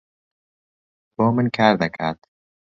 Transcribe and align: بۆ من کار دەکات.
بۆ 1.15 1.25
من 1.35 1.47
کار 1.57 1.73
دەکات. 1.81 2.17